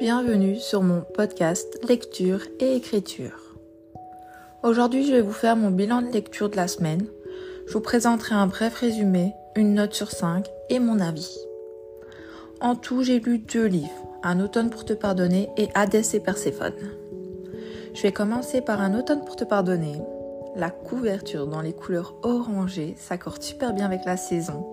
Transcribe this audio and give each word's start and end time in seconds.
Bienvenue 0.00 0.60
sur 0.60 0.82
mon 0.84 1.00
podcast 1.00 1.76
Lecture 1.88 2.42
et 2.60 2.76
Écriture. 2.76 3.56
Aujourd'hui, 4.62 5.04
je 5.04 5.10
vais 5.10 5.22
vous 5.22 5.32
faire 5.32 5.56
mon 5.56 5.72
bilan 5.72 6.02
de 6.02 6.12
lecture 6.12 6.48
de 6.48 6.54
la 6.54 6.68
semaine. 6.68 7.04
Je 7.66 7.72
vous 7.72 7.80
présenterai 7.80 8.36
un 8.36 8.46
bref 8.46 8.76
résumé, 8.76 9.32
une 9.56 9.74
note 9.74 9.94
sur 9.94 10.12
5 10.12 10.46
et 10.70 10.78
mon 10.78 11.00
avis. 11.00 11.36
En 12.60 12.76
tout, 12.76 13.02
j'ai 13.02 13.18
lu 13.18 13.40
deux 13.40 13.66
livres, 13.66 14.06
Un 14.22 14.38
automne 14.38 14.70
pour 14.70 14.84
te 14.84 14.92
pardonner 14.92 15.48
et 15.56 15.68
Hadès 15.74 16.14
et 16.14 16.20
Perséphone. 16.20 16.78
Je 17.92 18.02
vais 18.02 18.12
commencer 18.12 18.60
par 18.60 18.80
Un 18.80 18.96
automne 18.96 19.24
pour 19.24 19.34
te 19.34 19.44
pardonner. 19.44 20.00
La 20.54 20.70
couverture 20.70 21.48
dans 21.48 21.60
les 21.60 21.72
couleurs 21.72 22.14
orangées 22.22 22.94
s'accorde 22.96 23.42
super 23.42 23.72
bien 23.72 23.86
avec 23.86 24.04
la 24.04 24.16
saison, 24.16 24.64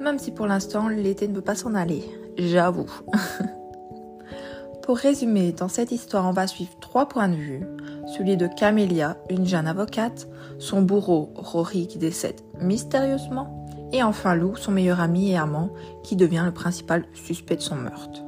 même 0.00 0.18
si 0.18 0.32
pour 0.32 0.46
l'instant 0.46 0.88
l'été 0.88 1.28
ne 1.28 1.34
veut 1.34 1.40
pas 1.40 1.54
s'en 1.54 1.74
aller, 1.74 2.04
j'avoue. 2.36 2.90
Pour 4.84 4.98
résumer, 4.98 5.52
dans 5.52 5.68
cette 5.68 5.92
histoire, 5.92 6.26
on 6.28 6.32
va 6.32 6.46
suivre 6.46 6.78
trois 6.78 7.08
points 7.08 7.30
de 7.30 7.36
vue. 7.36 7.66
Celui 8.06 8.36
de 8.36 8.46
Camélia, 8.46 9.16
une 9.30 9.46
jeune 9.46 9.66
avocate, 9.66 10.28
son 10.58 10.82
bourreau, 10.82 11.32
Rory, 11.36 11.86
qui 11.86 11.96
décède 11.96 12.42
mystérieusement, 12.60 13.66
et 13.94 14.02
enfin 14.02 14.34
Lou, 14.34 14.56
son 14.56 14.72
meilleur 14.72 15.00
ami 15.00 15.30
et 15.30 15.38
amant, 15.38 15.70
qui 16.02 16.16
devient 16.16 16.42
le 16.44 16.52
principal 16.52 17.06
suspect 17.14 17.56
de 17.56 17.62
son 17.62 17.76
meurtre. 17.76 18.22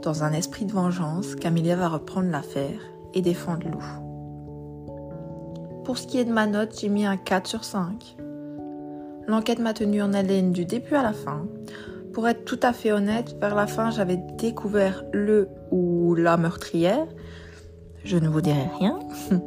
Dans 0.00 0.24
un 0.24 0.32
esprit 0.32 0.64
de 0.64 0.72
vengeance, 0.72 1.34
Camélia 1.34 1.76
va 1.76 1.88
reprendre 1.88 2.30
l'affaire 2.30 2.80
et 3.12 3.20
défendre 3.20 3.68
Lou. 3.68 3.82
Pour 5.84 5.98
ce 5.98 6.06
qui 6.06 6.18
est 6.18 6.24
de 6.24 6.32
ma 6.32 6.46
note, 6.46 6.78
j'ai 6.80 6.88
mis 6.88 7.04
un 7.04 7.18
4 7.18 7.46
sur 7.46 7.64
5. 7.64 8.16
L'enquête 9.26 9.58
m'a 9.58 9.74
tenu 9.74 10.00
en 10.00 10.14
haleine 10.14 10.52
du 10.52 10.64
début 10.64 10.94
à 10.94 11.02
la 11.02 11.12
fin. 11.12 11.46
Pour 12.18 12.26
être 12.26 12.44
tout 12.44 12.58
à 12.64 12.72
fait 12.72 12.90
honnête, 12.90 13.36
vers 13.40 13.54
la 13.54 13.68
fin, 13.68 13.92
j'avais 13.92 14.16
découvert 14.16 15.04
le 15.12 15.48
ou 15.70 16.16
la 16.16 16.36
meurtrière. 16.36 17.06
Je 18.02 18.16
ne 18.16 18.28
vous 18.28 18.40
dirai 18.40 18.68
rien. 18.80 18.98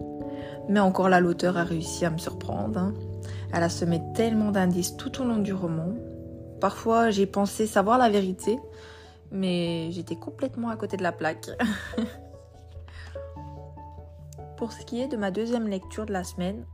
Mais 0.69 0.80
encore 0.80 1.09
là, 1.09 1.19
l'auteur 1.19 1.58
a 1.58 1.66
réussi 1.66 2.05
à 2.05 2.09
me 2.09 2.17
surprendre. 2.17 2.80
Hein. 2.80 2.94
Elle 3.52 3.63
a 3.63 3.67
semé 3.67 4.02
tellement 4.16 4.52
d'indices 4.52 4.95
tout 4.95 5.22
au 5.22 5.25
long 5.25 5.39
du 5.39 5.53
roman. 5.53 5.95
Parfois, 6.61 7.09
j'ai 7.09 7.25
pensé 7.25 7.67
savoir 7.67 7.97
la 7.97 8.09
vérité, 8.09 8.58
mais 9.31 9.91
j'étais 9.91 10.16
complètement 10.16 10.69
à 10.69 10.78
côté 10.78 10.95
de 10.95 11.03
la 11.03 11.11
plaque. 11.11 11.50
Pour 14.56 14.72
ce 14.72 14.85
qui 14.85 15.02
est 15.02 15.09
de 15.09 15.17
ma 15.17 15.31
deuxième 15.31 15.67
lecture 15.67 16.06
de 16.06 16.13
la 16.13 16.23
semaine, 16.23 16.66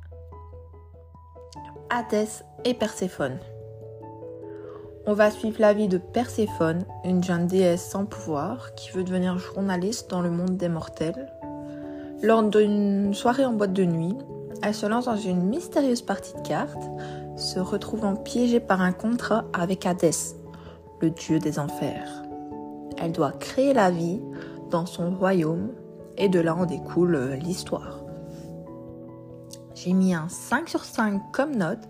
Hadès 1.89 2.43
et 2.65 2.75
Perséphone. 2.75 3.39
On 5.09 5.13
va 5.13 5.31
suivre 5.31 5.61
la 5.61 5.71
vie 5.71 5.87
de 5.87 5.97
Perséphone, 5.97 6.83
une 7.05 7.23
jeune 7.23 7.47
déesse 7.47 7.91
sans 7.91 8.03
pouvoir 8.03 8.75
qui 8.75 8.91
veut 8.91 9.05
devenir 9.05 9.37
journaliste 9.37 10.09
dans 10.09 10.19
le 10.19 10.29
monde 10.29 10.57
des 10.57 10.67
mortels. 10.67 11.31
Lors 12.21 12.43
d'une 12.43 13.13
soirée 13.13 13.45
en 13.45 13.53
boîte 13.53 13.71
de 13.71 13.85
nuit, 13.85 14.17
elle 14.61 14.73
se 14.73 14.85
lance 14.85 15.05
dans 15.05 15.15
une 15.15 15.43
mystérieuse 15.43 16.01
partie 16.01 16.35
de 16.35 16.41
cartes, 16.41 16.89
se 17.37 17.57
retrouvant 17.57 18.17
piégée 18.17 18.59
par 18.59 18.81
un 18.81 18.91
contrat 18.91 19.45
avec 19.53 19.85
Hadès, 19.85 20.35
le 20.99 21.09
dieu 21.09 21.39
des 21.39 21.57
enfers. 21.57 22.23
Elle 22.97 23.13
doit 23.13 23.31
créer 23.31 23.73
la 23.73 23.91
vie 23.91 24.19
dans 24.71 24.85
son 24.85 25.11
royaume 25.11 25.69
et 26.17 26.27
de 26.27 26.41
là 26.41 26.53
en 26.53 26.65
découle 26.65 27.15
euh, 27.15 27.35
l'histoire. 27.37 28.03
J'ai 29.73 29.93
mis 29.93 30.13
un 30.13 30.27
5 30.27 30.67
sur 30.67 30.83
5 30.83 31.31
comme 31.31 31.55
note 31.55 31.87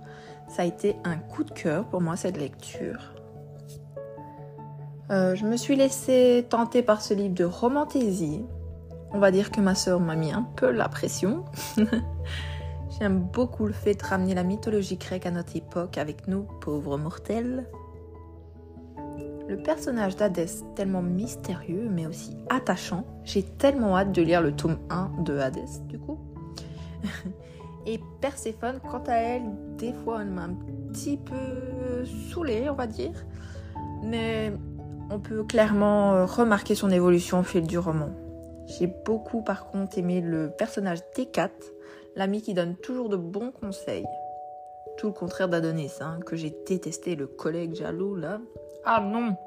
ça 0.47 0.61
a 0.61 0.65
été 0.65 0.95
un 1.03 1.17
coup 1.17 1.43
de 1.43 1.51
cœur 1.51 1.85
pour 1.85 2.01
moi 2.01 2.15
cette 2.15 2.37
lecture. 2.37 3.13
Euh, 5.09 5.35
je 5.35 5.45
me 5.45 5.55
suis 5.55 5.75
laissée 5.75 6.45
tenter 6.49 6.83
par 6.83 7.01
ce 7.01 7.13
livre 7.13 7.33
de 7.33 7.45
romantaisie. 7.45 8.43
On 9.11 9.19
va 9.19 9.31
dire 9.31 9.51
que 9.51 9.61
ma 9.61 9.73
sœur 9.73 9.99
m'a 9.99 10.15
mis 10.15 10.31
un 10.31 10.43
peu 10.43 10.69
la 10.71 10.89
pression. 10.89 11.45
J'aime 12.99 13.19
beaucoup 13.19 13.65
le 13.65 13.73
fait 13.73 13.95
de 13.95 14.03
ramener 14.03 14.33
la 14.33 14.43
mythologie 14.43 14.97
grecque 14.97 15.25
à 15.25 15.31
notre 15.31 15.55
époque 15.55 15.97
avec 15.97 16.27
nous, 16.27 16.43
pauvres 16.61 16.97
mortels. 16.97 17.69
Le 19.47 19.55
personnage 19.55 20.17
d'Hadès, 20.17 20.63
tellement 20.75 21.01
mystérieux 21.01 21.87
mais 21.89 22.05
aussi 22.05 22.35
attachant, 22.49 23.05
j'ai 23.23 23.43
tellement 23.43 23.97
hâte 23.97 24.11
de 24.11 24.21
lire 24.21 24.41
le 24.41 24.53
tome 24.53 24.77
1 24.89 25.23
de 25.23 25.37
Hadès 25.37 25.81
du 25.87 25.99
coup. 25.99 26.19
Et 27.87 28.01
Perséphone, 28.19 28.81
quant 28.81 29.03
à 29.07 29.15
elle, 29.15 29.43
des 29.77 29.93
fois, 29.93 30.21
elle 30.21 30.29
m'a 30.29 30.43
un 30.43 30.55
petit 30.91 31.15
peu 31.15 32.03
saoulée, 32.29 32.69
on 32.69 32.73
va 32.73 32.85
dire. 32.85 33.13
Mais 34.03 34.51
on 35.09 35.19
peut 35.19 35.45
clairement 35.45 36.13
euh, 36.13 36.25
remarquer 36.25 36.75
son 36.75 36.89
évolution 36.89 37.39
au 37.39 37.43
fil 37.43 37.65
du 37.65 37.79
roman. 37.79 38.09
J'ai 38.65 38.87
beaucoup, 38.87 39.41
par 39.41 39.67
contre, 39.67 39.97
aimé 39.97 40.19
le 40.19 40.49
personnage 40.49 40.99
d'Ekat, 41.15 41.51
l'ami 42.17 42.41
qui 42.41 42.53
donne 42.53 42.75
toujours 42.75 43.07
de 43.07 43.15
bons 43.15 43.51
conseils. 43.51 44.05
Tout 44.97 45.07
le 45.07 45.13
contraire 45.13 45.47
d'Adonis, 45.47 45.93
hein, 46.01 46.19
que 46.25 46.35
j'ai 46.35 46.53
détesté, 46.67 47.15
le 47.15 47.27
collègue 47.27 47.73
jaloux, 47.73 48.15
là. 48.15 48.41
Ah 48.83 48.99
non 48.99 49.37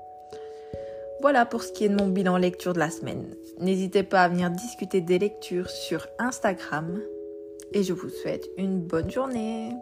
Voilà 1.20 1.44
pour 1.44 1.62
ce 1.62 1.72
qui 1.72 1.84
est 1.84 1.90
de 1.90 1.96
mon 1.96 2.08
bilan 2.08 2.38
lecture 2.38 2.72
de 2.72 2.78
la 2.78 2.88
semaine. 2.88 3.34
N'hésitez 3.58 4.02
pas 4.02 4.22
à 4.22 4.28
venir 4.28 4.50
discuter 4.50 5.02
des 5.02 5.18
lectures 5.18 5.68
sur 5.68 6.06
Instagram 6.18 6.98
et 7.72 7.82
je 7.82 7.92
vous 7.92 8.08
souhaite 8.08 8.48
une 8.56 8.81
bonne 8.81 9.10
journée. 9.10 9.72